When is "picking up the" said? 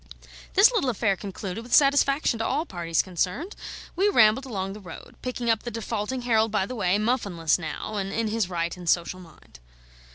5.21-5.69